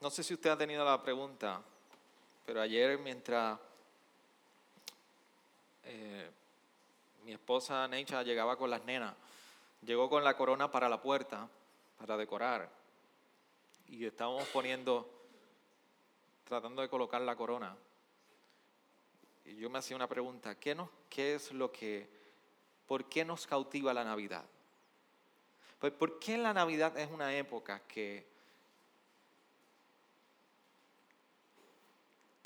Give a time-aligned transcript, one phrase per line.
[0.00, 1.60] No sé si usted ha tenido la pregunta,
[2.46, 3.58] pero ayer mientras
[5.82, 6.30] eh,
[7.24, 9.12] mi esposa Necha llegaba con las nenas,
[9.82, 11.48] llegó con la corona para la puerta,
[11.98, 12.70] para decorar,
[13.88, 15.08] y estábamos poniendo,
[16.44, 17.76] tratando de colocar la corona.
[19.46, 20.76] Y yo me hacía una pregunta, ¿qué,
[21.10, 22.08] qué es lo que,
[22.86, 24.44] por qué nos cautiva la Navidad?
[25.80, 28.37] Pues ¿por qué la Navidad es una época que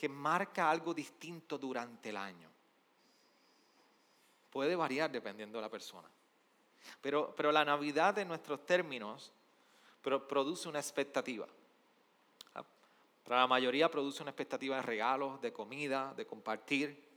[0.02, 2.50] que marca algo distinto durante el año.
[4.50, 6.08] Puede variar dependiendo de la persona.
[7.00, 9.32] Pero, pero la Navidad en nuestros términos
[10.02, 11.46] produce una expectativa.
[13.22, 17.08] Para la mayoría produce una expectativa de regalos, de comida, de compartir.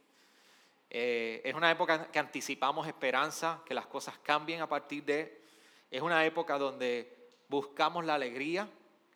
[0.87, 5.43] Eh, es una época que anticipamos esperanza, que las cosas cambien a partir de.
[5.89, 8.69] Es una época donde buscamos la alegría,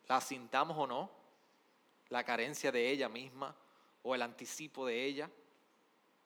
[0.08, 1.19] la sintamos o no,
[2.10, 3.56] la carencia de ella misma
[4.02, 5.30] o el anticipo de ella.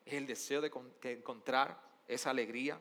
[0.05, 0.71] Es el deseo de
[1.13, 2.79] encontrar esa alegría.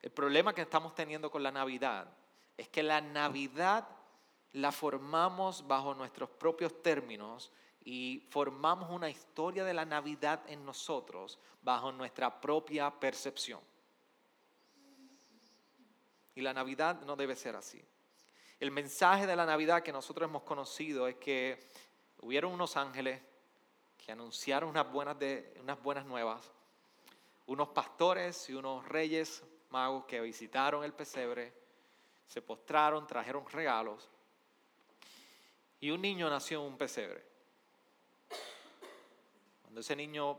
[0.00, 2.08] El problema que estamos teniendo con la Navidad
[2.56, 3.86] es que la Navidad
[4.52, 7.52] la formamos bajo nuestros propios términos
[7.84, 13.60] y formamos una historia de la Navidad en nosotros bajo nuestra propia percepción.
[16.34, 17.82] Y la Navidad no debe ser así.
[18.60, 21.58] El mensaje de la Navidad que nosotros hemos conocido es que
[22.18, 23.18] hubieron unos ángeles
[23.96, 26.52] que anunciaron unas buenas, de, unas buenas nuevas,
[27.46, 31.54] unos pastores y unos reyes magos que visitaron el pesebre,
[32.26, 34.10] se postraron, trajeron regalos,
[35.80, 37.24] y un niño nació en un pesebre.
[39.62, 40.38] Cuando ese niño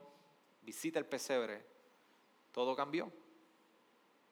[0.61, 1.65] visita el pesebre,
[2.51, 3.11] todo cambió.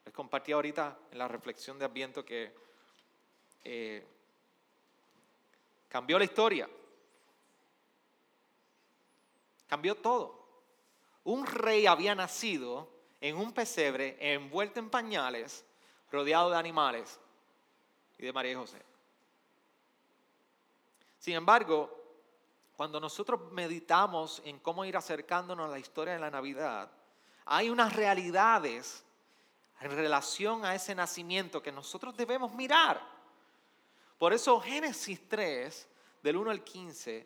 [0.06, 2.69] Les compartí ahorita en la reflexión de Adviento que
[3.64, 4.06] eh,
[5.88, 6.70] cambió la historia.
[9.68, 10.40] Cambió todo.
[11.24, 12.90] Un rey había nacido
[13.22, 15.66] en un pesebre envuelto en pañales,
[16.12, 17.20] rodeado de animales
[18.18, 18.82] y de María y José.
[21.20, 21.96] Sin embargo,
[22.76, 26.90] cuando nosotros meditamos en cómo ir acercándonos a la historia de la Navidad,
[27.46, 29.04] hay unas realidades
[29.82, 33.19] en relación a ese nacimiento que nosotros debemos mirar.
[34.20, 35.88] Por eso Génesis 3,
[36.22, 37.26] del 1 al 15,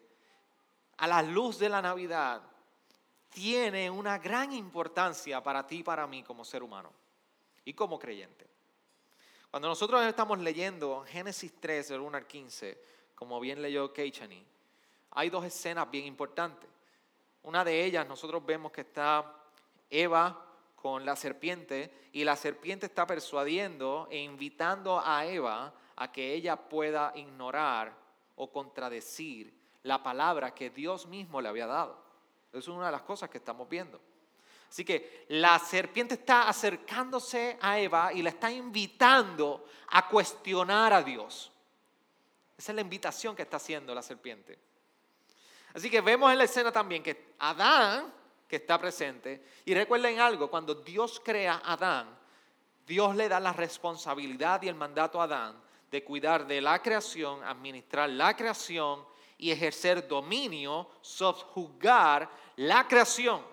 [0.97, 2.43] a la luz de la Navidad,
[3.29, 6.93] tiene una gran importancia para ti y para mí como ser humano
[7.65, 8.47] y como creyente.
[9.49, 12.79] Cuando nosotros estamos leyendo Génesis 3, del 1 al 15,
[13.15, 14.45] como bien leyó Keichani,
[15.11, 16.69] hay dos escenas bien importantes.
[17.41, 19.35] Una de ellas, nosotros vemos que está
[19.89, 26.33] Eva con la serpiente y la serpiente está persuadiendo e invitando a Eva a que
[26.33, 27.93] ella pueda ignorar
[28.35, 32.01] o contradecir la palabra que Dios mismo le había dado.
[32.49, 33.99] Eso es una de las cosas que estamos viendo.
[34.69, 41.03] Así que la serpiente está acercándose a Eva y la está invitando a cuestionar a
[41.03, 41.51] Dios.
[42.57, 44.57] Esa es la invitación que está haciendo la serpiente.
[45.73, 48.11] Así que vemos en la escena también que Adán,
[48.47, 52.17] que está presente, y recuerden algo, cuando Dios crea a Adán,
[52.85, 55.55] Dios le da la responsabilidad y el mandato a Adán
[55.93, 59.05] de cuidar de la creación, administrar la creación
[59.37, 63.45] y ejercer dominio, subjugar la creación.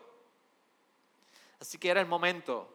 [1.61, 2.67] Así que era el momento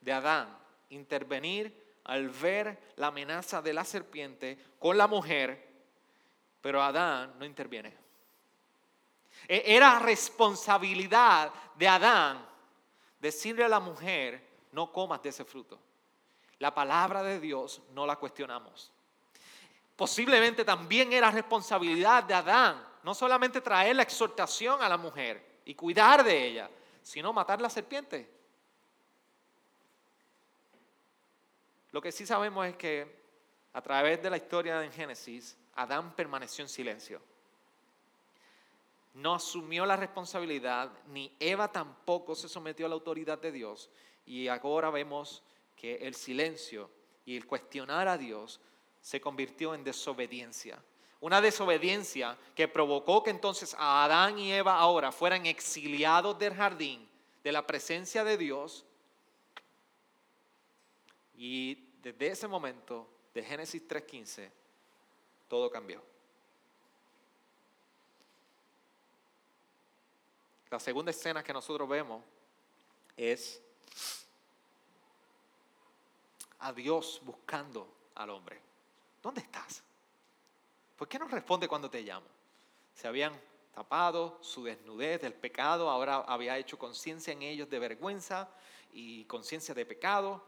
[0.00, 0.56] de Adán
[0.90, 5.60] intervenir al ver la amenaza de la serpiente con la mujer,
[6.60, 7.92] pero Adán no interviene.
[9.48, 12.46] E, era responsabilidad de Adán
[13.18, 14.40] decirle a la mujer,
[14.70, 15.80] no comas de ese fruto.
[16.60, 18.92] La palabra de Dios no la cuestionamos.
[20.00, 25.74] Posiblemente también era responsabilidad de Adán, no solamente traer la exhortación a la mujer y
[25.74, 26.70] cuidar de ella,
[27.02, 28.26] sino matar la serpiente.
[31.90, 33.14] Lo que sí sabemos es que
[33.74, 37.20] a través de la historia de Génesis, Adán permaneció en silencio.
[39.12, 43.90] No asumió la responsabilidad, ni Eva tampoco se sometió a la autoridad de Dios.
[44.24, 45.42] Y ahora vemos
[45.76, 46.90] que el silencio
[47.26, 48.62] y el cuestionar a Dios
[49.00, 50.82] se convirtió en desobediencia.
[51.20, 57.06] Una desobediencia que provocó que entonces a Adán y Eva ahora fueran exiliados del jardín,
[57.44, 58.86] de la presencia de Dios.
[61.36, 64.50] Y desde ese momento, de Génesis 3.15,
[65.48, 66.02] todo cambió.
[70.70, 72.24] La segunda escena que nosotros vemos
[73.16, 73.60] es
[76.60, 78.69] a Dios buscando al hombre.
[79.22, 79.82] ¿Dónde estás?
[80.96, 82.26] ¿Por qué no responde cuando te llamo?
[82.94, 83.32] Se habían
[83.74, 88.48] tapado su desnudez del pecado, ahora había hecho conciencia en ellos de vergüenza
[88.92, 90.42] y conciencia de pecado.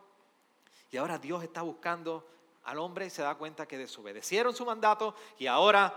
[0.91, 2.27] Y ahora Dios está buscando
[2.65, 5.95] al hombre y se da cuenta que desobedecieron su mandato y ahora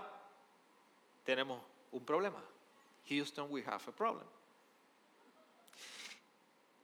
[1.24, 1.62] tenemos
[1.92, 2.42] un problema.
[3.10, 4.26] Houston, we have a problem.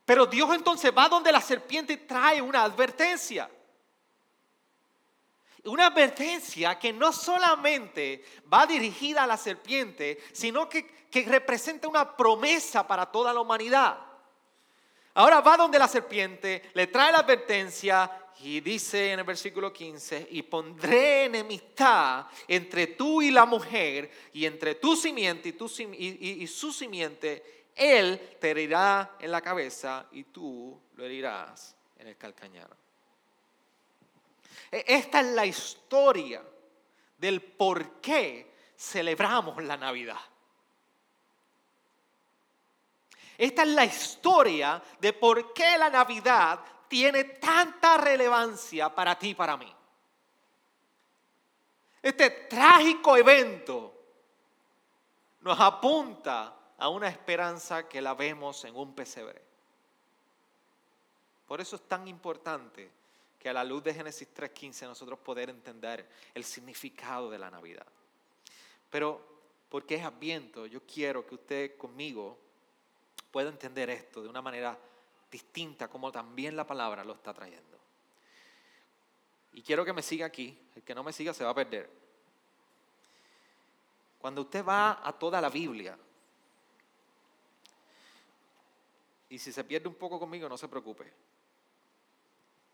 [0.06, 3.50] Pero Dios entonces va donde la serpiente trae una advertencia.
[5.66, 12.16] Una advertencia que no solamente va dirigida a la serpiente, sino que, que, representa una
[12.18, 13.98] promesa para toda la humanidad.
[15.14, 18.10] Ahora va donde la serpiente, le trae la advertencia
[18.44, 24.46] y dice en el versículo 15, y pondré enemistad entre tú y la mujer, y
[24.46, 30.24] entre tu simiente y, tu, y, su simiente, él te herirá en la cabeza y
[30.26, 32.70] tú lo herirás en el calcañar.
[34.72, 36.42] E, esta es la historia
[37.18, 40.20] del por qué celebramos la Navidad.
[43.38, 49.36] Esta es la historia de por qué la Navidad tiene tanta relevancia para ti y
[49.36, 49.76] para mí.
[52.02, 53.94] Este trágico evento
[55.42, 59.42] nos apunta a una esperanza que la vemos en un pesebre.
[61.46, 63.01] Por eso es tan importante
[63.42, 67.88] que a la luz de Génesis 3.15 nosotros poder entender el significado de la Navidad.
[68.92, 69.20] Pero
[69.68, 72.38] porque es Adviento, yo quiero que usted conmigo
[73.32, 74.78] pueda entender esto de una manera
[75.32, 77.80] distinta como también la palabra lo está trayendo.
[79.54, 81.90] Y quiero que me siga aquí, el que no me siga se va a perder.
[84.20, 85.98] Cuando usted va a toda la Biblia,
[89.30, 91.31] y si se pierde un poco conmigo, no se preocupe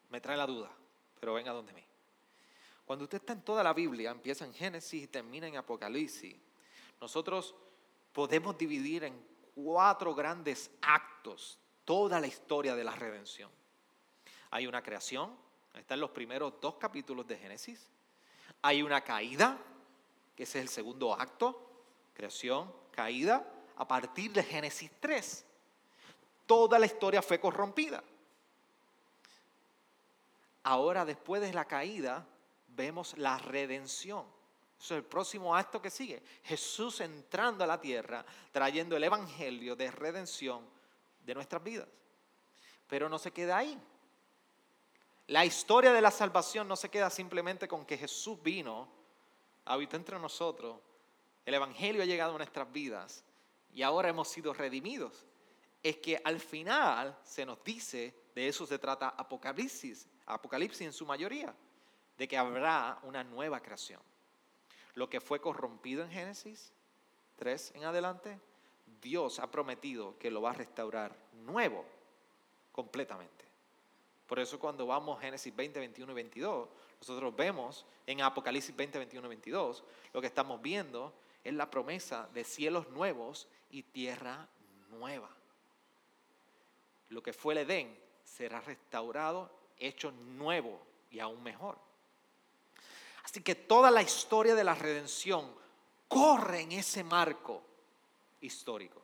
[0.09, 0.71] me trae la duda,
[1.19, 1.83] pero venga donde mí.
[2.85, 6.35] Cuando usted está en toda la Biblia, empieza en Génesis y termina en Apocalipsis,
[7.01, 7.53] nosotros
[8.13, 9.21] podemos dividir en
[9.53, 13.51] cuatro grandes actos toda la historia de la redención.
[14.51, 15.35] Hay una creación,
[15.73, 17.89] están los primeros dos capítulos de Génesis.
[18.61, 19.57] Hay una caída,
[20.35, 21.83] que ese es el segundo acto,
[22.13, 23.45] creación, caída,
[23.75, 25.45] a partir de Génesis 3.
[26.45, 28.03] Toda la historia fue corrompida.
[30.69, 32.27] Ahora, después de la caída,
[32.67, 34.25] vemos la redención.
[34.77, 36.21] Eso es el próximo acto que sigue.
[36.43, 40.67] Jesús entrando a la tierra, trayendo el evangelio de redención
[41.23, 41.87] de nuestras vidas.
[42.85, 43.79] Pero no se queda ahí.
[45.27, 48.89] La historia de la salvación no se queda simplemente con que Jesús vino,
[49.63, 50.81] habitó entre nosotros,
[51.45, 53.23] el evangelio ha llegado a nuestras vidas
[53.73, 55.25] y ahora hemos sido redimidos.
[55.83, 61.05] Es que al final se nos dice, de eso se trata Apocalipsis, Apocalipsis en su
[61.05, 61.53] mayoría,
[62.17, 64.01] de que habrá una nueva creación.
[64.95, 66.73] Lo que fue corrompido en Génesis
[67.37, 68.39] 3 en adelante,
[69.01, 71.15] Dios ha prometido que lo va a restaurar
[71.45, 71.85] nuevo,
[72.71, 73.45] completamente.
[74.25, 76.69] Por eso cuando vamos a Génesis 20, 21 y 22,
[76.99, 79.83] nosotros vemos en Apocalipsis 20, 21 y 22,
[80.13, 81.13] lo que estamos viendo
[81.43, 84.49] es la promesa de cielos nuevos y tierra
[84.89, 85.36] nueva.
[87.09, 91.77] Lo que fue el Edén será restaurado hecho nuevo y aún mejor.
[93.23, 95.53] Así que toda la historia de la redención
[96.07, 97.61] corre en ese marco
[98.41, 99.01] histórico.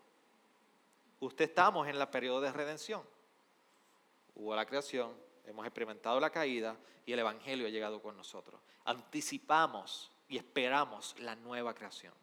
[1.20, 3.04] Usted estamos en la periodo de redención.
[4.36, 5.14] Hubo la creación,
[5.46, 8.60] hemos experimentado la caída y el Evangelio ha llegado con nosotros.
[8.86, 12.14] Anticipamos y esperamos la nueva creación.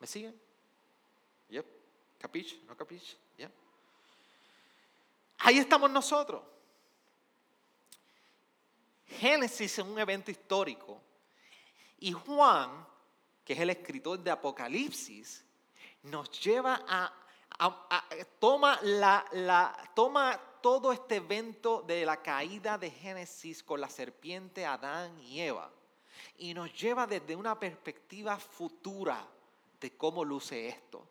[0.00, 0.38] ¿Me siguen?
[1.48, 1.66] Yep.
[2.18, 2.62] ¿Capich?
[2.64, 3.16] ¿No capich?
[5.38, 6.42] Ahí estamos nosotros.
[9.06, 11.00] Génesis es un evento histórico
[11.98, 12.86] y Juan,
[13.44, 15.44] que es el escritor de Apocalipsis,
[16.02, 17.12] nos lleva a,
[18.38, 18.80] toma
[20.60, 25.70] todo este evento de la caída de Génesis con la serpiente Adán y Eva
[26.38, 29.26] y nos lleva desde una perspectiva futura
[29.80, 31.06] de cómo luce esto.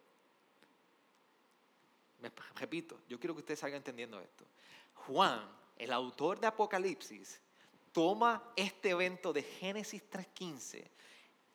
[2.56, 4.46] Repito, yo quiero que ustedes salgan entendiendo esto.
[4.94, 5.42] Juan,
[5.78, 7.42] el autor de Apocalipsis,
[7.92, 10.84] toma este evento de Génesis 3.15,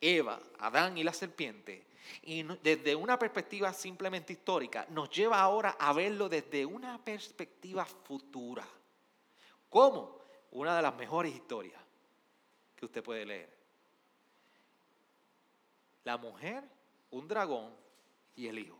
[0.01, 1.85] Eva, Adán y la serpiente,
[2.23, 8.65] y desde una perspectiva simplemente histórica, nos lleva ahora a verlo desde una perspectiva futura.
[9.69, 10.19] ¿Cómo?
[10.51, 11.79] Una de las mejores historias
[12.75, 13.49] que usted puede leer.
[16.03, 16.63] La mujer,
[17.11, 17.73] un dragón
[18.35, 18.78] y el hijo.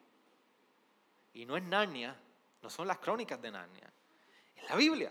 [1.39, 2.13] Y no es Narnia,
[2.61, 3.89] no son las crónicas de Narnia,
[4.57, 5.09] es la Biblia.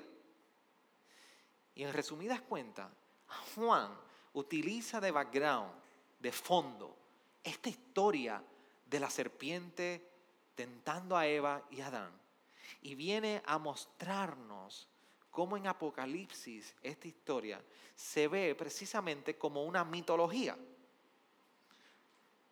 [1.74, 2.86] Y en resumidas cuentas,
[3.54, 3.98] Juan
[4.34, 5.72] utiliza de background
[6.18, 6.94] de fondo
[7.42, 8.44] esta historia
[8.84, 10.06] de la serpiente
[10.54, 12.12] tentando a Eva y Adán.
[12.82, 14.86] Y viene a mostrarnos
[15.30, 17.58] cómo en Apocalipsis esta historia
[17.96, 20.58] se ve precisamente como una mitología.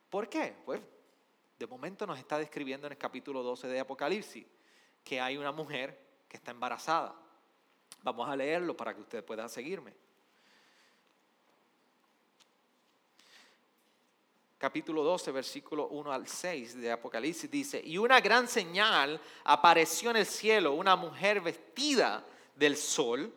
[0.08, 0.56] ¿Por qué?
[0.64, 0.80] Pues
[1.58, 4.46] de momento nos está describiendo en el capítulo 12 de Apocalipsis
[5.02, 5.98] que hay una mujer
[6.28, 7.14] que está embarazada.
[8.02, 9.94] Vamos a leerlo para que usted pueda seguirme.
[14.58, 20.16] capítulo 12, versículo 1 al 6 de Apocalipsis dice, y una gran señal apareció en
[20.16, 23.32] el cielo, una mujer vestida del sol,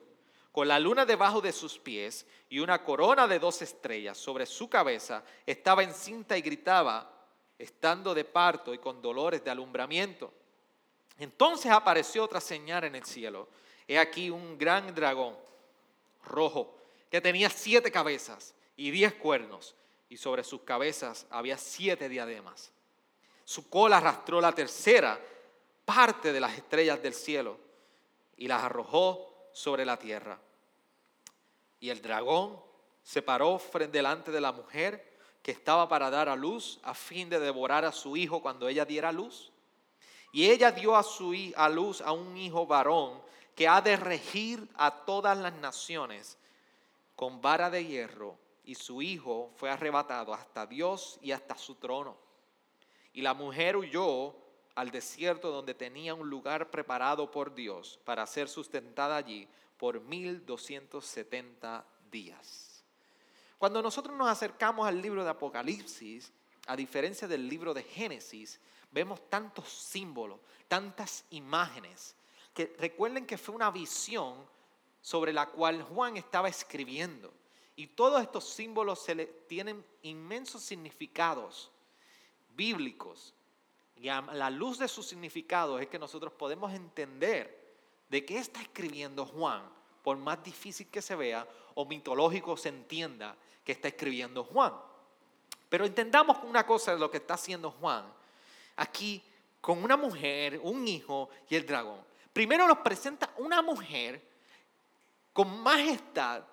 [0.51, 4.69] con la luna debajo de sus pies y una corona de dos estrellas sobre su
[4.69, 7.18] cabeza, estaba encinta y gritaba,
[7.59, 10.33] estando de parto y con dolores de alumbramiento.
[11.19, 13.49] Entonces apareció otra señal en el cielo.
[13.85, 15.37] He aquí un gran dragón
[16.23, 16.73] rojo
[17.11, 19.75] que tenía siete cabezas y diez cuernos
[20.07, 22.71] y sobre sus cabezas había siete diademas.
[23.43, 25.19] Su cola arrastró la tercera
[25.83, 27.57] parte de las estrellas del cielo
[28.37, 30.39] y las arrojó sobre la tierra.
[31.81, 32.61] Y el dragón
[33.03, 33.59] se paró
[33.91, 35.08] delante de la mujer
[35.41, 38.85] que estaba para dar a luz a fin de devorar a su hijo cuando ella
[38.85, 39.51] diera luz.
[40.31, 43.21] Y ella dio a, su, a luz a un hijo varón
[43.55, 46.37] que ha de regir a todas las naciones
[47.15, 52.15] con vara de hierro y su hijo fue arrebatado hasta Dios y hasta su trono.
[53.13, 54.35] Y la mujer huyó
[54.75, 61.85] al desierto donde tenía un lugar preparado por Dios para ser sustentada allí por 1270
[62.11, 62.68] días.
[63.59, 66.31] Cuando nosotros nos acercamos al libro de Apocalipsis,
[66.67, 68.57] a diferencia del libro de Génesis,
[68.89, 70.39] vemos tantos símbolos,
[70.69, 72.15] tantas imágenes,
[72.53, 74.33] que recuerden que fue una visión
[75.01, 77.33] sobre la cual Juan estaba escribiendo.
[77.75, 81.69] Y todos estos símbolos se tienen inmensos significados
[82.55, 83.33] bíblicos.
[83.97, 87.75] Y a la luz de sus significados es que nosotros podemos entender
[88.07, 89.63] de qué está escribiendo Juan,
[90.01, 91.45] por más difícil que se vea
[91.79, 94.73] o mitológico se entienda que está escribiendo Juan.
[95.69, 98.03] Pero entendamos una cosa de lo que está haciendo Juan
[98.75, 99.23] aquí
[99.61, 102.03] con una mujer, un hijo y el dragón.
[102.33, 104.21] Primero nos presenta una mujer
[105.31, 106.43] con majestad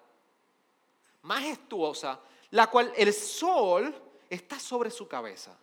[1.23, 3.93] majestuosa, la cual el sol
[4.31, 5.59] está sobre su cabeza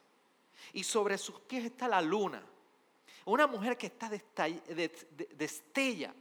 [0.74, 2.43] y sobre sus pies está la luna.
[3.24, 6.13] Una mujer que está destella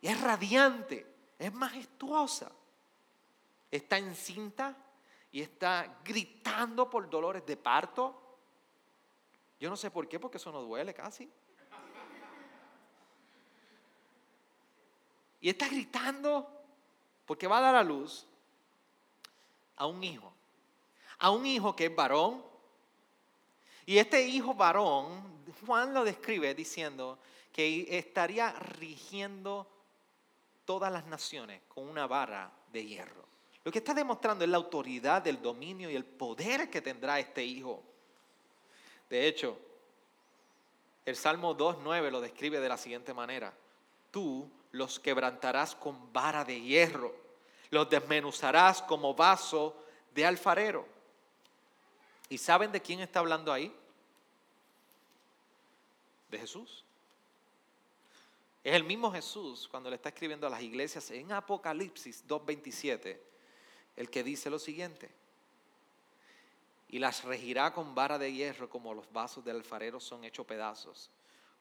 [0.00, 2.50] y es radiante, es majestuosa.
[3.70, 4.76] Está encinta
[5.30, 8.20] y está gritando por dolores de parto.
[9.60, 11.30] Yo no sé por qué, porque eso no duele casi.
[15.40, 16.50] Y está gritando
[17.24, 18.26] porque va a dar a luz
[19.76, 20.32] a un hijo,
[21.18, 22.42] a un hijo que es varón.
[23.86, 27.18] Y este hijo varón, Juan lo describe diciendo
[27.52, 29.66] que estaría rigiendo
[30.68, 33.24] todas las naciones con una vara de hierro.
[33.64, 37.42] Lo que está demostrando es la autoridad, el dominio y el poder que tendrá este
[37.42, 37.82] hijo.
[39.08, 39.58] De hecho,
[41.06, 43.54] el Salmo 2.9 lo describe de la siguiente manera.
[44.10, 47.14] Tú los quebrantarás con vara de hierro
[47.70, 49.74] los desmenuzarás como vaso
[50.14, 50.86] de alfarero.
[52.28, 53.74] ¿Y saben de quién está hablando ahí?
[56.30, 56.84] De Jesús.
[58.64, 63.18] Es el mismo Jesús cuando le está escribiendo a las iglesias en Apocalipsis 2.27,
[63.96, 65.10] el que dice lo siguiente.
[66.88, 71.10] Y las regirá con vara de hierro como los vasos del alfarero son hechos pedazos,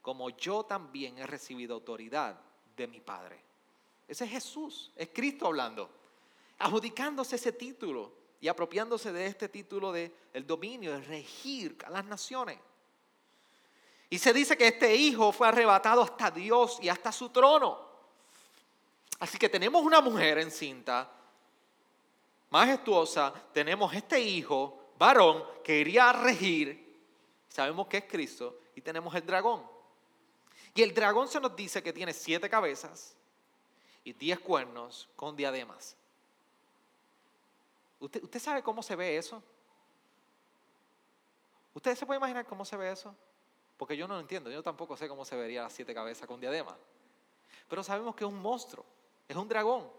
[0.01, 2.39] como yo también he recibido autoridad
[2.75, 3.39] de mi Padre.
[4.08, 5.89] Ese es Jesús, es Cristo hablando,
[6.60, 12.06] adjudicándose ese título y apropiándose de este título de el dominio, de regir a las
[12.06, 12.58] naciones.
[14.09, 17.85] Y se dice que este hijo fue arrebatado hasta Dios y hasta su trono.
[19.19, 21.09] Así que tenemos una mujer encinta,
[22.49, 27.01] majestuosa, tenemos este hijo, varón, que iría a regir,
[27.49, 29.63] sabemos que es Cristo, y tenemos el dragón.
[30.73, 33.15] Y el dragón se nos dice que tiene siete cabezas,
[34.03, 35.95] y diez cuernos con diademas.
[37.99, 39.43] ¿Usted, ¿Usted sabe cómo se ve eso?
[41.73, 43.13] ¿Usted se puede imaginar cómo se ve eso?
[43.77, 46.39] Porque yo no lo entiendo, yo tampoco sé cómo se vería las siete cabezas con
[46.39, 46.75] diadema.
[47.69, 48.86] Pero sabemos que es un monstruo,
[49.27, 49.89] es un dragón.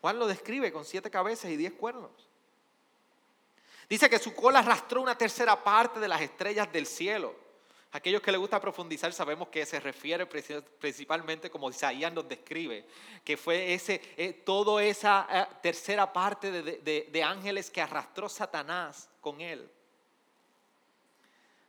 [0.00, 2.10] Juan lo describe con siete cabezas y diez cuernos.
[3.88, 7.48] Dice que su cola arrastró una tercera parte de las estrellas del cielo
[7.92, 12.84] Aquellos que les gusta profundizar sabemos que se refiere principalmente como Isaías nos describe,
[13.24, 19.40] que fue ese, eh, toda esa eh, tercera parte de ángeles que arrastró Satanás con
[19.40, 19.70] él.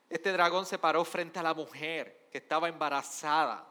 [0.10, 3.66] Este dragón se paró frente a la mujer que estaba embarazada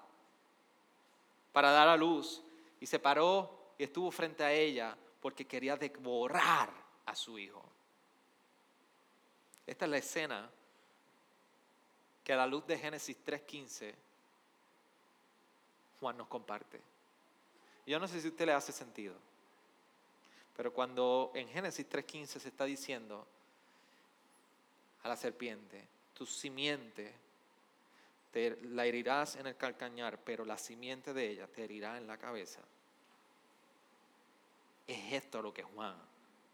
[1.52, 2.42] para dar a luz
[2.80, 6.70] y se paró y estuvo frente a ella porque quería devorar
[7.06, 7.62] a su hijo.
[9.66, 10.50] Esta es la escena
[12.22, 13.94] que a la luz de Génesis 3.15
[16.00, 16.80] Juan nos comparte.
[17.86, 19.14] Yo no sé si a usted le hace sentido,
[20.56, 23.26] pero cuando en Génesis 3.15 se está diciendo
[25.02, 25.86] a la serpiente,
[26.18, 27.14] tu simiente
[28.32, 32.18] te la herirás en el calcañar, pero la simiente de ella te herirá en la
[32.18, 32.60] cabeza.
[34.86, 35.94] Es esto lo que Juan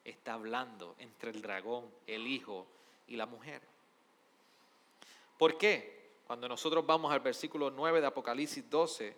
[0.04, 2.66] está hablando entre el dragón, el hijo
[3.08, 3.62] y la mujer.
[5.38, 6.12] ¿Por qué?
[6.26, 9.16] Cuando nosotros vamos al versículo 9 de Apocalipsis 12,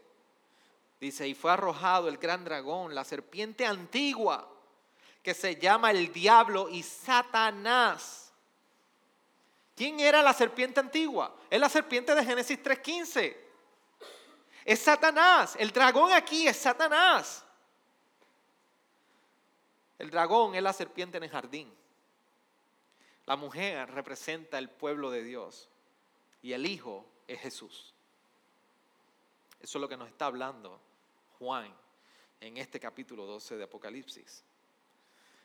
[1.01, 4.49] dice, y fue arrojado el gran dragón, la serpiente antigua,
[5.25, 8.26] que se llama el diablo y Satanás
[9.77, 11.37] ¿Quién era la serpiente antigua?
[11.51, 13.37] Es la serpiente de Génesis 3.15.
[14.65, 15.55] Es Satanás.
[15.59, 17.45] El dragón aquí es Satanás.
[19.99, 21.73] El dragón es la serpiente en el jardín.
[23.27, 25.69] La mujer representa el pueblo de Dios.
[26.41, 27.93] Y el hijo es Jesús.
[29.61, 30.81] Eso es lo que nos está hablando
[31.39, 31.71] Juan
[32.41, 34.43] en este capítulo 12 de Apocalipsis.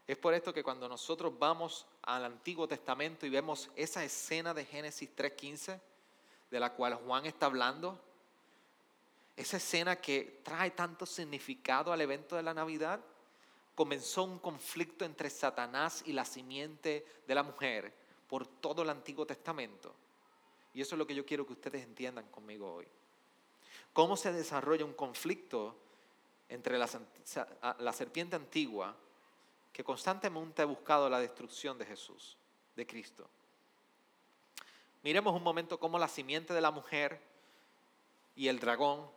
[0.08, 4.66] Es por esto que cuando nosotros vamos al Antiguo Testamento y vemos esa escena de
[4.66, 5.80] Génesis 3.15,
[6.50, 8.00] de la cual Juan está hablando,
[9.38, 13.00] esa escena que trae tanto significado al evento de la Navidad,
[13.76, 17.94] comenzó un conflicto entre Satanás y la simiente de la mujer
[18.28, 19.94] por todo el Antiguo Testamento.
[20.74, 22.88] Y eso es lo que yo quiero que ustedes entiendan conmigo hoy.
[23.94, 25.76] ¿Cómo se desarrolla un conflicto
[26.48, 26.88] entre la,
[27.94, 28.96] serpiente antigua
[29.72, 32.38] que constantemente ha buscado la destrucción de Jesús,
[32.76, 33.30] de Cristo.
[35.04, 37.20] Miremos un momento cómo la simiente de la mujer
[38.36, 39.10] y el dragón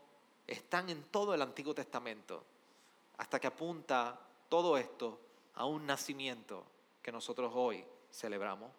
[0.46, 2.44] están en todo el Antiguo Testamento,
[3.18, 5.20] hasta que apunta todo esto
[5.54, 6.64] a un nacimiento
[7.02, 8.70] que nosotros hoy celebramos.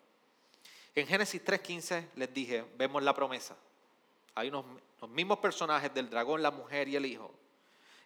[0.93, 3.55] En Génesis 3.15 les dije, vemos la promesa.
[4.33, 4.65] Hay unos,
[5.01, 7.31] los mismos personajes del dragón, la mujer y el hijo.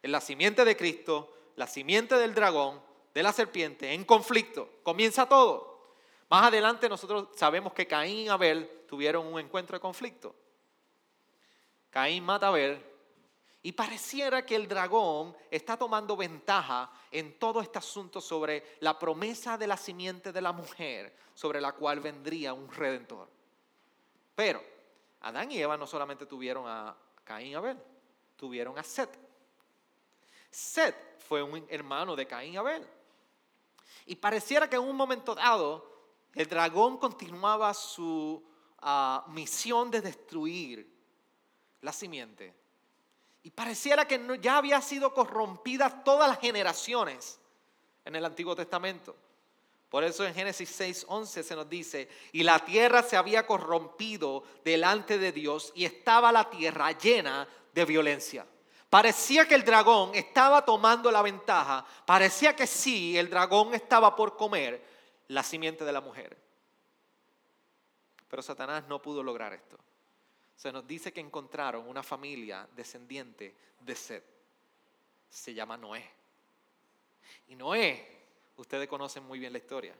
[0.02, 2.82] En la simiente de Cristo, la simiente del dragón
[3.14, 4.70] de la serpiente en conflicto.
[4.84, 5.94] Comienza todo.
[6.30, 10.36] Más adelante nosotros sabemos que Caín y Abel tuvieron un encuentro de conflicto.
[11.90, 12.84] Caín mata a Abel
[13.62, 19.58] y pareciera que el dragón está tomando ventaja en todo este asunto sobre la promesa
[19.58, 23.28] de la simiente de la mujer, sobre la cual vendría un redentor.
[24.36, 24.64] Pero
[25.22, 27.78] Adán y Eva no solamente tuvieron a Caín y Abel,
[28.38, 29.18] tuvieron a Seth.
[30.50, 32.88] Seth fue un hermano de Caín y Abel.
[34.10, 35.88] Y pareciera que en un momento dado
[36.34, 38.44] el dragón continuaba su
[38.80, 40.92] ah, misión de destruir
[41.82, 42.52] la simiente.
[43.44, 47.40] Y pareciera que ya había sido corrompida todas las generaciones
[48.04, 49.16] en el Antiguo Testamento.
[49.90, 55.20] Por eso en Génesis 6:11 se nos dice, y la tierra se había corrompido delante
[55.20, 58.48] de Dios y estaba la tierra llena de violencia.
[58.90, 64.36] Parecía que el dragón estaba tomando la ventaja, parecía que sí, el dragón estaba por
[64.36, 64.84] comer
[65.28, 66.36] la simiente de la mujer.
[68.28, 69.78] Pero Satanás no pudo lograr esto.
[70.56, 74.26] Se nos dice que encontraron una familia descendiente de Seth.
[75.30, 76.10] Se llama Noé.
[77.48, 78.26] Y Noé,
[78.58, 79.96] ustedes conocen muy bien la historia,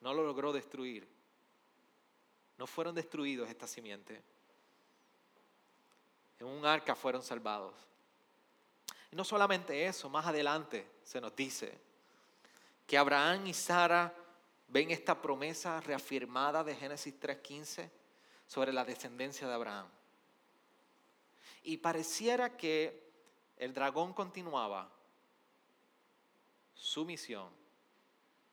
[0.00, 1.06] no lo logró destruir.
[2.56, 4.22] No fueron destruidos esta simiente
[6.42, 7.72] en un arca fueron salvados.
[9.12, 11.78] Y no solamente eso, más adelante se nos dice
[12.84, 14.12] que Abraham y Sara
[14.66, 17.88] ven esta promesa reafirmada de Génesis 3.15
[18.46, 19.86] sobre la descendencia de Abraham.
[21.62, 23.12] Y pareciera que
[23.56, 24.90] el dragón continuaba
[26.74, 27.50] su misión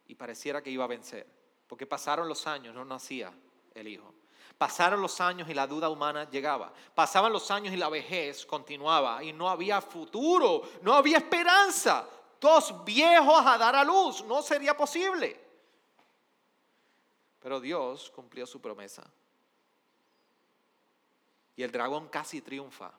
[0.06, 1.25] y pareciera que iba a vencer,
[1.65, 3.34] porque pasaron los años, no nacía
[3.73, 4.13] el hijo.
[4.57, 6.73] Pasaron los años y la duda humana llegaba.
[6.93, 12.07] Pasaban los años y la vejez continuaba y no había futuro, no había esperanza.
[12.39, 15.39] Dos viejos a dar a luz, no sería posible.
[17.39, 19.03] Pero Dios cumplió su promesa.
[21.55, 22.91] Y el dragón casi triunfa,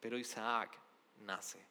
[0.00, 0.78] pero Isaac
[1.20, 1.64] nace.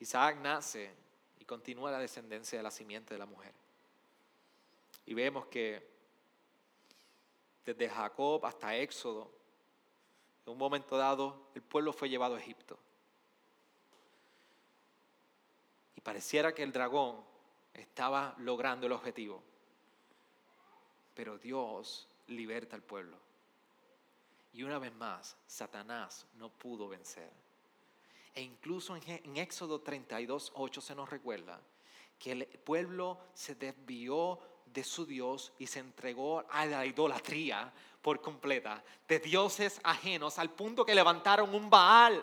[0.00, 0.92] Isaac nace
[1.38, 3.52] y continúa la descendencia de la simiente de la mujer.
[5.06, 5.95] Y vemos que
[7.66, 9.28] desde Jacob hasta Éxodo,
[10.46, 12.78] en un momento dado el pueblo fue llevado a Egipto.
[15.96, 17.16] Y pareciera que el dragón
[17.74, 19.42] estaba logrando el objetivo.
[21.14, 23.18] Pero Dios liberta al pueblo.
[24.52, 27.30] Y una vez más, Satanás no pudo vencer.
[28.34, 31.60] E incluso en, Éxodo 32, 8 se nos recuerda
[32.18, 38.20] que el pueblo se desvió de su Dios y se entregó a la idolatría por
[38.20, 42.22] completa, de dioses ajenos, al punto que levantaron un Baal,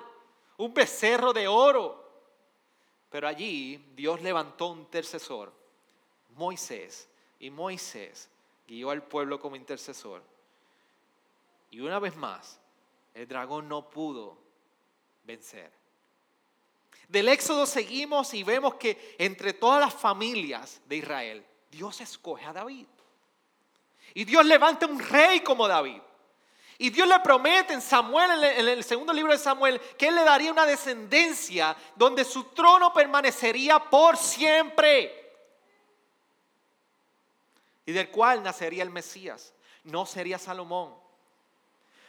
[0.58, 2.02] un becerro de oro.
[3.10, 5.54] Pero allí Dios levantó un intercesor,
[6.36, 8.30] Moisés, y Moisés
[8.68, 10.24] guió al pueblo como intercesor.
[11.70, 12.60] Y una vez más,
[13.14, 14.38] el dragón no pudo
[15.24, 15.72] vencer.
[17.14, 22.52] Del Éxodo seguimos y vemos que entre todas las familias de Israel, Dios escoge a
[22.52, 22.88] David.
[24.16, 26.02] Y Dios levanta un rey como David.
[26.80, 30.24] Y Dios le promete en Samuel, en el segundo libro de Samuel, que Él le
[30.24, 35.36] daría una descendencia donde su trono permanecería por siempre.
[37.86, 39.54] Y del cual nacería el Mesías.
[39.84, 40.96] No sería Salomón.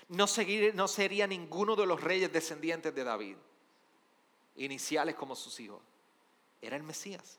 [0.09, 0.25] No,
[0.73, 3.37] no sería ninguno de los reyes descendientes de David
[4.57, 5.81] iniciales como sus hijos.
[6.61, 7.39] Era el Mesías.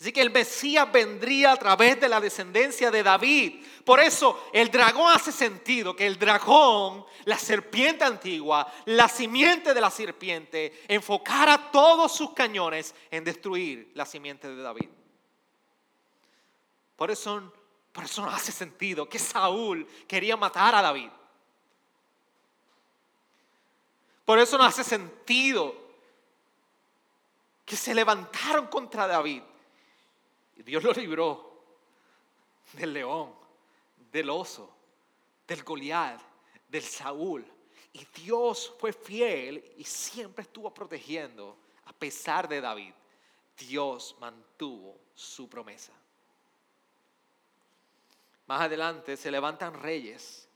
[0.00, 3.64] Así que el Mesías vendría a través de la descendencia de David.
[3.84, 9.80] Por eso el dragón hace sentido que el dragón, la serpiente antigua, la simiente de
[9.80, 14.88] la serpiente, enfocara todos sus cañones en destruir la simiente de David.
[16.94, 17.52] Por eso,
[17.90, 21.10] por eso no hace sentido que Saúl quería matar a David.
[24.28, 25.74] Por eso no hace sentido
[27.64, 29.42] que se levantaron contra David.
[30.54, 31.62] Y Dios lo libró
[32.74, 33.34] del león,
[34.12, 34.70] del oso,
[35.46, 36.20] del Goliat,
[36.68, 37.42] del Saúl.
[37.94, 42.92] Y Dios fue fiel y siempre estuvo protegiendo a pesar de David.
[43.56, 45.94] Dios mantuvo su promesa.
[48.46, 50.47] Más adelante se levantan reyes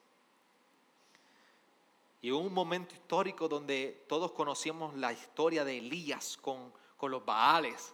[2.22, 7.92] y hubo un momento histórico donde todos conocíamos la historia de Elías con, los Baales.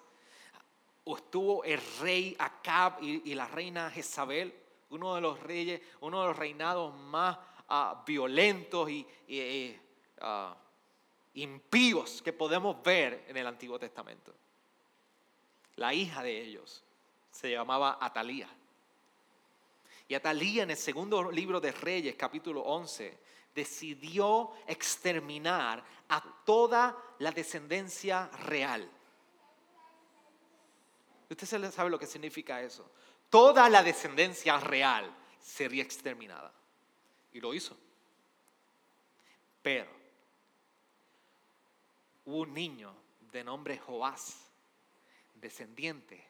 [1.07, 4.55] Estuvo el rey Acab y, la reina Jezabel,
[4.91, 7.39] uno de los reyes, uno de los reinados más
[7.71, 9.81] ah, violentos y, eh,
[10.21, 10.55] ah,
[11.33, 14.35] impíos que podemos ver en el Antiguo Testamento.
[15.77, 16.85] La hija de ellos
[17.31, 18.49] se llamaba Atalía.
[20.07, 27.33] Y Atalía en el segundo libro de Reyes, capítulo 11, decidió exterminar a toda la
[27.33, 28.89] descendencia real.
[31.31, 32.91] Usted sabe lo que significa eso.
[33.29, 36.53] Toda la descendencia real sería exterminada.
[37.33, 37.77] Y lo hizo.
[39.63, 39.91] Pero
[42.25, 42.95] hubo un niño
[43.33, 44.51] de nombre Joás,
[45.35, 46.27] descendiente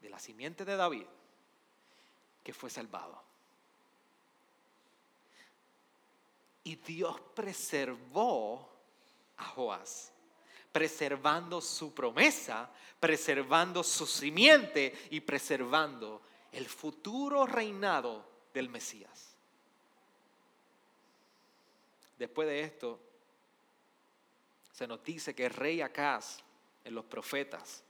[0.00, 1.06] de la simiente de David,
[2.42, 3.22] que fue salvado.
[6.64, 8.68] Y Dios preservó
[9.36, 10.12] a Joás,
[10.70, 12.70] preservando su promesa,
[13.00, 16.22] preservando su simiente y preservando
[16.52, 19.34] el futuro reinado del Mesías.
[22.18, 23.00] Después de esto,
[24.72, 26.38] se nos dice que el rey Acaz,
[26.84, 27.82] en los profetas,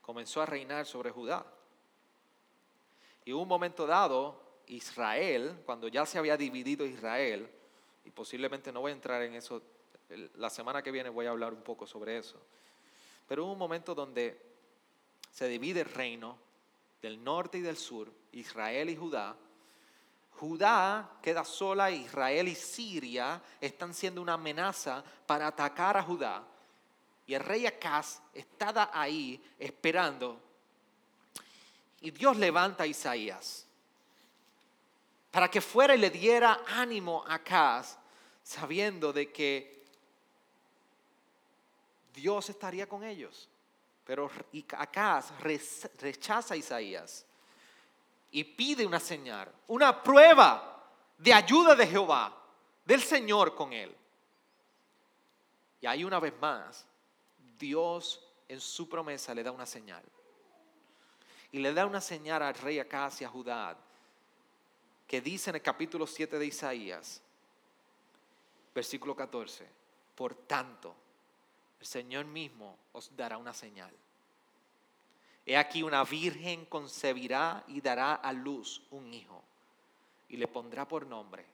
[0.00, 1.44] comenzó a reinar sobre Judá.
[3.24, 7.48] Y hubo un momento dado Israel, cuando ya se había dividido Israel,
[8.04, 9.62] y posiblemente no voy a entrar en eso,
[10.36, 12.40] la semana que viene voy a hablar un poco sobre eso,
[13.26, 14.40] pero hubo un momento donde
[15.30, 16.38] se divide el reino
[17.00, 19.36] del norte y del sur, Israel y Judá.
[20.32, 26.44] Judá queda sola, Israel y Siria están siendo una amenaza para atacar a Judá.
[27.26, 30.40] Y el rey Acaz está ahí esperando.
[32.00, 33.66] Y Dios levanta a Isaías
[35.34, 37.98] para que fuera y le diera ánimo a Acaz,
[38.40, 39.84] sabiendo de que
[42.14, 43.48] Dios estaría con ellos.
[44.04, 44.30] Pero
[44.78, 45.32] Acaz
[45.98, 47.26] rechaza a Isaías
[48.30, 50.86] y pide una señal, una prueba
[51.18, 52.32] de ayuda de Jehová,
[52.84, 53.92] del Señor con él.
[55.80, 56.86] Y ahí una vez más,
[57.58, 60.04] Dios en su promesa le da una señal.
[61.50, 63.76] Y le da una señal al rey Acaz y a Judá
[65.06, 67.22] que dice en el capítulo 7 de Isaías,
[68.74, 69.66] versículo 14,
[70.14, 70.94] por tanto,
[71.80, 73.92] el Señor mismo os dará una señal.
[75.46, 79.42] He aquí una virgen concebirá y dará a luz un hijo
[80.28, 81.44] y le pondrá por nombre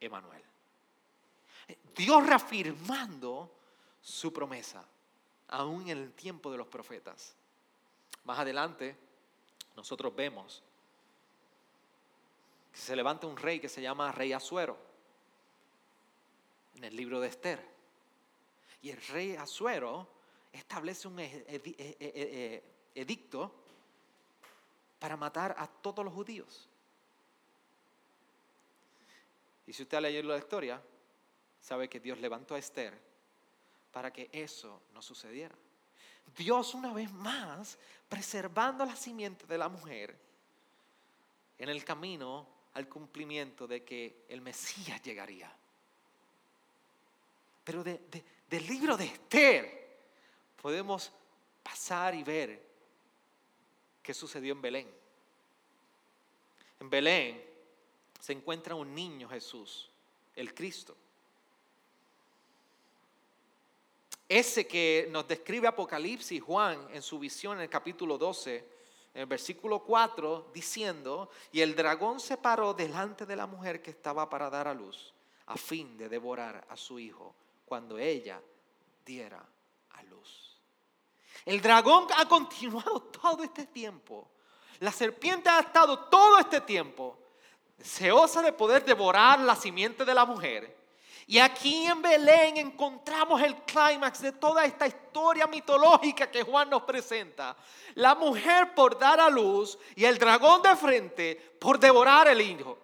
[0.00, 0.42] Emanuel.
[1.96, 3.50] Dios reafirmando
[4.00, 4.84] su promesa,
[5.48, 7.34] aún en el tiempo de los profetas.
[8.24, 8.96] Más adelante,
[9.76, 10.62] nosotros vemos
[12.72, 14.78] que se levanta un rey que se llama Rey Azuero
[16.76, 17.62] en el libro de Esther.
[18.80, 20.08] Y el rey Azuero
[20.52, 21.20] establece un
[22.94, 23.54] edicto
[24.98, 26.68] para matar a todos los judíos.
[29.66, 30.82] Y si usted ha leído la historia,
[31.60, 32.98] sabe que Dios levantó a Esther
[33.92, 35.54] para que eso no sucediera.
[36.36, 40.18] Dios una vez más preservando la simiente de la mujer
[41.58, 45.54] en el camino al cumplimiento de que el Mesías llegaría.
[47.64, 49.98] Pero del libro de Esther
[50.60, 51.12] podemos
[51.62, 52.60] pasar y ver
[54.02, 54.88] qué sucedió en Belén.
[56.80, 57.42] En Belén
[58.18, 59.90] se encuentra un niño Jesús,
[60.34, 60.96] el Cristo.
[64.28, 68.64] Ese que nos describe Apocalipsis Juan en su visión en el capítulo 12,
[69.14, 73.90] en el versículo 4, diciendo, y el dragón se paró delante de la mujer que
[73.90, 75.12] estaba para dar a luz,
[75.46, 78.40] a fin de devorar a su hijo cuando ella
[79.04, 79.44] diera
[79.90, 80.58] a luz.
[81.44, 84.28] El dragón ha continuado todo este tiempo.
[84.80, 87.18] La serpiente ha estado todo este tiempo
[87.76, 90.81] deseosa de poder devorar la simiente de la mujer
[91.26, 96.82] y aquí en Belén encontramos el clímax de toda esta historia mitológica que Juan nos
[96.82, 97.56] presenta.
[97.94, 102.78] La mujer por dar a luz y el dragón de frente por devorar el hijo.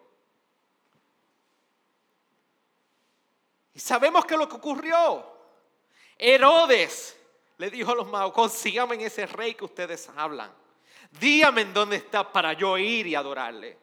[3.75, 5.25] Y sabemos que lo que ocurrió,
[6.17, 7.17] Herodes
[7.59, 10.53] le dijo a los magos, consígame en ese rey que ustedes hablan.
[11.21, 13.77] Dígame en dónde está para yo ir y adorarle.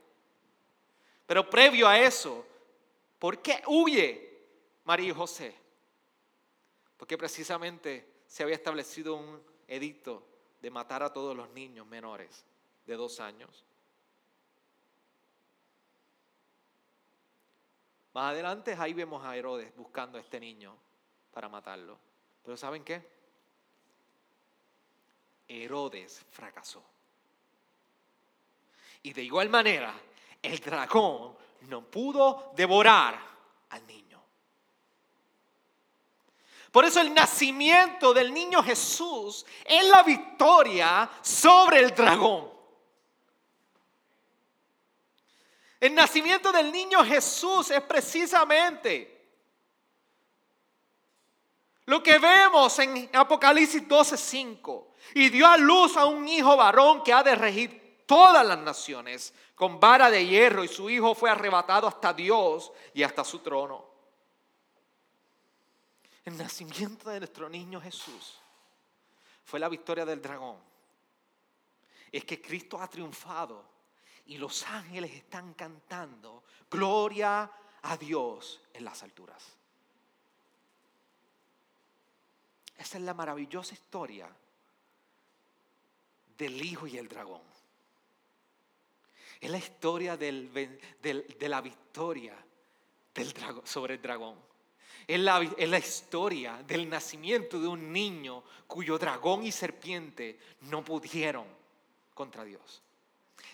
[1.25, 2.45] Pero previo a eso,
[3.19, 4.34] ¿por qué huye?
[4.85, 5.55] María y José?
[6.97, 10.23] Porque precisamente se había establecido un edicto
[10.61, 12.45] de matar a todos los niños menores
[12.85, 13.63] de dos años.
[18.13, 20.75] Más adelante ahí vemos a Herodes buscando a este niño
[21.31, 21.99] para matarlo.
[22.43, 23.05] Pero ¿saben qué?
[25.47, 26.81] Herodes fracasó.
[29.03, 29.93] Y de igual manera,
[30.41, 31.35] el dragón
[31.67, 33.19] no pudo devorar
[33.69, 34.04] al niño.
[36.75, 42.51] Por eso el nacimiento del niño Jesús es la victoria sobre el dragón.
[45.79, 49.25] El nacimiento del niño Jesús es precisamente
[51.85, 54.87] lo que vemos en Apocalipsis 12:5.
[55.13, 59.33] Y dio a luz a un hijo varón que ha de regir todas las naciones
[59.55, 63.94] con vara de hierro y su hijo fue arrebatado hasta Dios y hasta su trono
[66.25, 68.39] el nacimiento de nuestro niño Jesús
[69.43, 70.57] fue la victoria del dragón.
[72.11, 73.63] Es que Cristo ha triunfado
[74.25, 77.51] y los ángeles están cantando gloria
[77.83, 79.55] a Dios en las alturas.
[82.75, 84.27] Esa es la maravillosa historia
[86.37, 87.41] del hijo y el dragón.
[89.39, 90.79] Es la historia de
[91.41, 92.35] la victoria
[93.13, 94.54] del dragón, sobre el dragón.
[95.07, 101.45] Es la, la, historia del nacimiento de un niño cuyo dragón y serpiente no pudieron
[102.13, 102.81] contra Dios.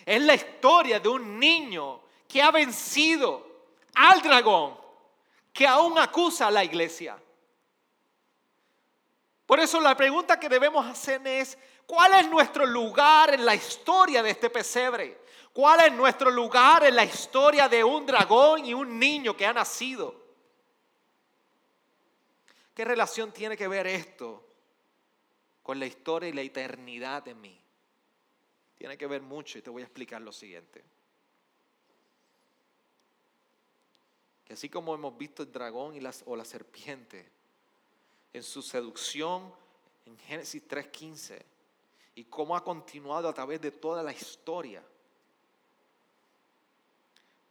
[0.06, 3.46] Es la historia de un niño que ha vencido
[3.94, 4.76] al dragón
[5.52, 7.18] que aún acusa a la iglesia.
[9.44, 14.22] Por eso la pregunta que debemos hacer es, ¿cuál es nuestro lugar en la historia
[14.22, 15.20] de este pesebre?
[15.52, 19.52] ¿Cuál es nuestro lugar en la historia de un dragón y un niño que ha
[19.52, 20.21] nacido?
[22.74, 24.42] ¿Qué relación tiene que ver esto
[25.62, 27.58] con la historia y la eternidad de mí?
[28.76, 30.82] Tiene que ver mucho y te voy a explicar lo siguiente.
[34.44, 37.30] Que así como hemos visto el dragón y o la serpiente
[38.32, 39.52] en su seducción
[40.06, 41.42] en Génesis 3.15
[42.14, 44.82] y cómo ha continuado a través de toda la historia,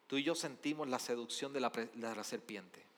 [0.07, 2.90] tú y yo sentimos la seducción de la serpiente.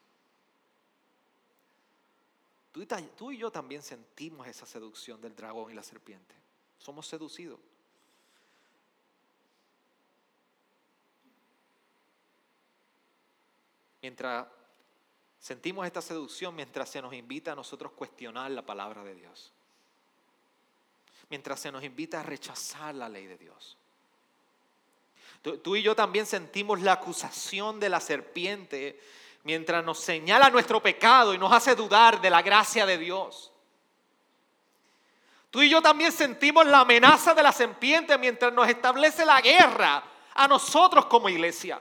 [2.74, 6.34] Tú y, yo también sentimos esa seducción del dragón y la serpiente.
[6.80, 7.60] Somos seducidos.
[14.02, 14.48] Mientras
[15.40, 19.54] sentimos esta seducción, mientras se nos invita a nosotros cuestionar la palabra de Dios.
[21.30, 23.78] mientras se nos invita a rechazar la ley de Dios.
[25.42, 29.00] Tú, y yo también sentimos la acusación de la serpiente
[29.44, 33.52] mientras nos señala nuestro pecado y nos hace dudar de la gracia de Dios.
[35.52, 40.04] Tú y yo también sentimos la amenaza de la serpiente mientras nos establece la guerra
[40.34, 41.80] a nosotros como iglesia.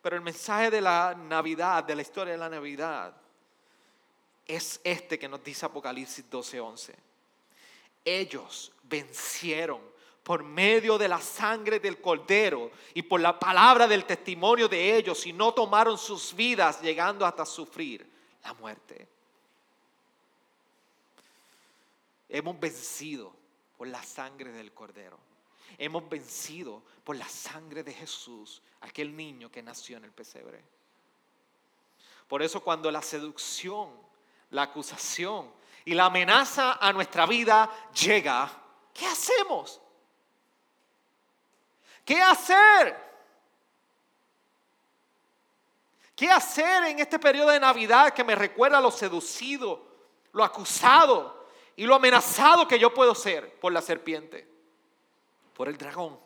[0.00, 3.12] Pero el mensaje de la Navidad, de la historia de la Navidad,
[4.46, 6.94] es este que nos dice Apocalipsis 12:11.
[8.04, 9.80] Ellos vencieron
[10.26, 15.24] por medio de la sangre del cordero y por la palabra del testimonio de ellos
[15.24, 18.04] y no tomaron sus vidas llegando hasta sufrir
[18.42, 19.06] la muerte.
[22.28, 23.32] Hemos vencido
[23.76, 25.16] por la sangre del cordero.
[25.78, 30.60] Hemos vencido por la sangre de Jesús, aquel niño que nació en el pesebre.
[32.26, 33.90] Por eso cuando la seducción,
[34.50, 35.52] la acusación
[35.84, 38.50] y la amenaza a nuestra vida llega,
[38.92, 39.82] ¿qué hacemos?
[42.06, 42.96] ¿Qué hacer?
[46.14, 49.84] ¿Qué hacer en este periodo de Navidad que me recuerda lo seducido,
[50.32, 54.48] lo acusado y lo amenazado que yo puedo ser por la serpiente,
[55.52, 56.18] por el dragón?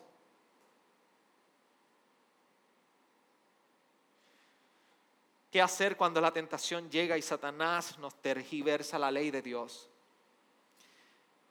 [5.51, 9.89] ¿Qué hacer cuando la tentación llega y Satanás nos tergiversa la ley de Dios?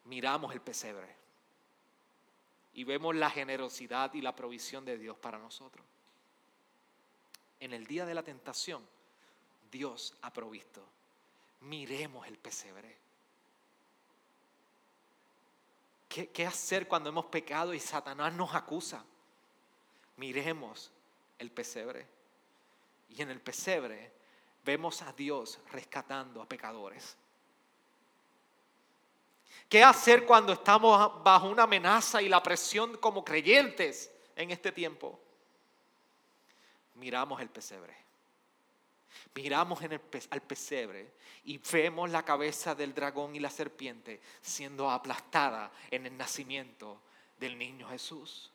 [0.05, 1.19] Miramos el pesebre
[2.74, 5.85] y vemos la generosidad y la provisión de Dios para nosotros.
[7.59, 8.87] En el día de la tentación,
[9.70, 10.83] Dios ha provisto.
[11.61, 12.96] Miremos el pesebre.
[16.09, 19.04] ¿Qué, ¿Qué, hacer cuando hemos pecado y Satanás nos acusa?
[20.16, 20.90] Miremos
[21.38, 22.06] el pesebre.
[23.11, 24.12] Y en el pesebre
[24.64, 27.16] vemos a Dios rescatando a pecadores.
[29.70, 35.20] ¿Qué hacer cuando estamos bajo una amenaza y la presión como creyentes en este tiempo?
[36.96, 37.96] Miramos el pesebre.
[39.33, 39.80] Miramos
[40.30, 41.12] al pesebre
[41.44, 47.00] y vemos la cabeza del dragón y la serpiente siendo aplastada en el nacimiento
[47.38, 48.50] del niño Jesús.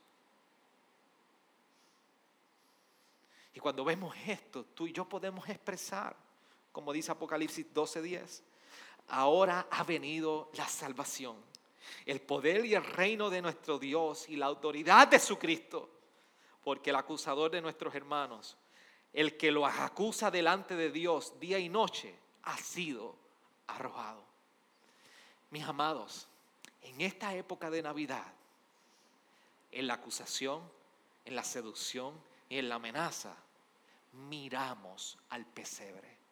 [3.53, 6.13] Y cuando vemos esto, tú y yo podemos expresar,
[6.73, 8.41] como dice Apocalipsis 12:10,
[9.09, 11.35] ahora ha venido la salvación,
[12.05, 15.89] el poder y el reino de nuestro Dios y la autoridad de su Cristo,
[16.63, 18.57] porque el acusador de nuestros hermanos,
[19.13, 23.15] el que los acusa delante de Dios día y noche, ha sido
[23.67, 24.23] arrojado.
[25.51, 26.27] Mis amados,
[26.81, 28.25] en esta época de Navidad,
[29.71, 30.61] en la acusación,
[31.23, 33.35] en la seducción y en la amenaza,
[34.13, 36.24] miramos al pesebre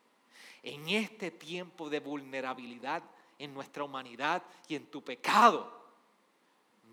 [0.63, 3.03] en este tiempo de vulnerabilidad
[3.37, 5.83] en nuestra humanidad y en tu pecado,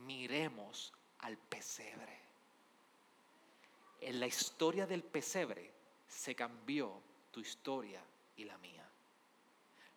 [0.04, 2.18] miremos al pesebre.
[4.00, 5.70] En la historia del pesebre
[6.08, 8.02] se cambió tu historia
[8.36, 8.84] y la mía.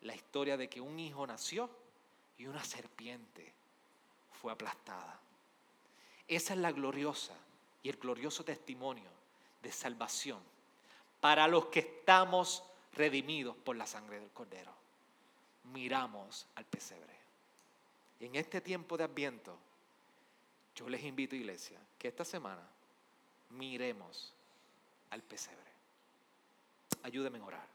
[0.02, 1.68] La historia de que un hijo nació
[2.38, 3.52] y una serpiente
[4.40, 5.18] fue aplastada.
[6.28, 7.34] Esa es la gloriosa
[7.82, 9.10] y el glorioso testimonio
[9.62, 10.40] de salvación
[11.20, 12.62] para los que estamos
[12.94, 14.72] redimidos por la sangre del Cordero.
[15.72, 17.14] Miramos al pesebre.
[18.20, 19.58] Y en este tiempo de adviento,
[20.74, 22.62] yo les invito, iglesia, que esta semana
[23.50, 24.32] miremos
[25.10, 25.60] al pesebre.
[27.02, 27.73] Ayúdenme a orar.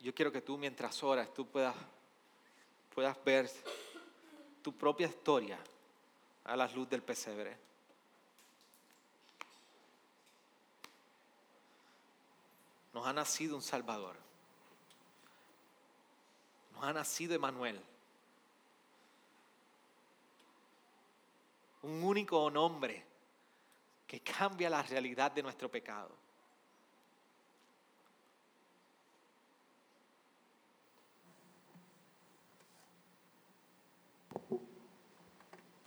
[0.00, 1.76] Yo quiero que tú mientras oras, tú puedas,
[2.94, 3.50] puedas ver
[4.62, 5.58] tu propia historia
[6.44, 7.56] a la luz del pesebre.
[12.92, 14.16] Nos ha nacido un Salvador.
[16.72, 17.80] Nos ha nacido Emanuel.
[21.82, 23.04] Un único nombre
[24.06, 26.19] que cambia la realidad de nuestro pecado.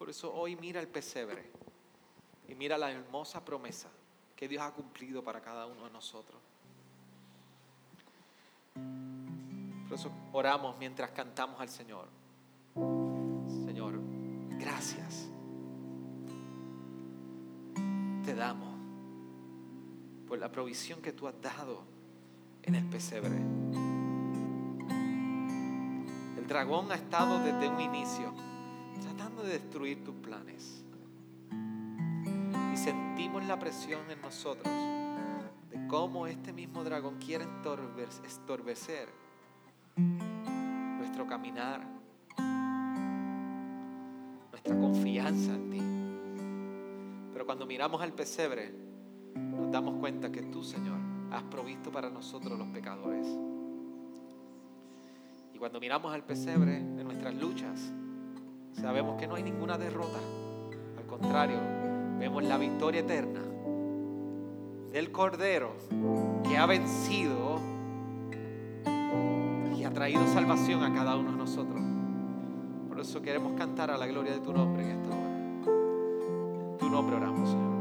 [0.04, 1.50] Por eso hoy mira el pesebre
[2.50, 3.88] y mira la hermosa promesa
[4.36, 6.42] que Dios ha cumplido para cada uno de nosotros.
[9.88, 12.10] Por eso oramos mientras cantamos al Señor.
[13.66, 13.98] Señor,
[14.60, 15.30] gracias.
[18.26, 18.78] Te damos
[20.28, 21.82] por la provisión que tú has dado
[22.64, 23.38] en el pesebre.
[26.38, 28.53] El dragón ha estado desde un inicio
[29.00, 30.84] tratando de destruir tus planes.
[32.74, 34.74] Y sentimos la presión en nosotros
[35.70, 37.46] de cómo este mismo dragón quiere
[38.26, 39.10] estorbecer
[39.96, 41.88] nuestro caminar,
[44.52, 45.82] nuestra confianza en ti.
[47.34, 48.74] Pero cuando miramos al pesebre,
[49.36, 51.00] nos damos cuenta que tú, Señor,
[51.32, 53.28] has provisto para nosotros los pecadores.
[55.54, 57.92] Y cuando miramos al pesebre de nuestras luchas,
[58.74, 60.20] sabemos que no hay ninguna derrota.
[60.98, 61.58] Al contrario,
[62.20, 63.42] vemos la victoria eterna
[64.92, 65.74] del Cordero
[66.48, 67.60] que ha vencido
[69.76, 71.82] y ha traído salvación a cada uno de nosotros.
[72.88, 75.38] Por eso queremos cantar a la gloria de tu nombre en esta hora.
[76.72, 77.73] En tu nombre oramos, Señor.